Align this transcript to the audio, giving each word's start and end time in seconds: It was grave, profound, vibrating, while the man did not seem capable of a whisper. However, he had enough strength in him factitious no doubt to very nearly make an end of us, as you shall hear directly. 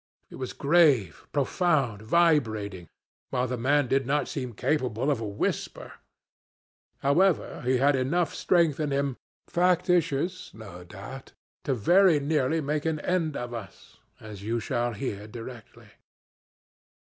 It 0.31 0.37
was 0.37 0.53
grave, 0.53 1.27
profound, 1.31 2.01
vibrating, 2.01 2.89
while 3.29 3.45
the 3.45 3.55
man 3.55 3.85
did 3.87 4.07
not 4.07 4.27
seem 4.27 4.51
capable 4.53 5.11
of 5.11 5.21
a 5.21 5.27
whisper. 5.27 5.93
However, 7.01 7.61
he 7.61 7.77
had 7.77 7.95
enough 7.95 8.33
strength 8.33 8.79
in 8.79 8.89
him 8.89 9.17
factitious 9.47 10.51
no 10.55 10.83
doubt 10.83 11.33
to 11.65 11.75
very 11.75 12.19
nearly 12.19 12.61
make 12.61 12.85
an 12.85 12.99
end 13.01 13.37
of 13.37 13.53
us, 13.53 13.97
as 14.19 14.41
you 14.41 14.59
shall 14.59 14.93
hear 14.93 15.27
directly. 15.27 15.89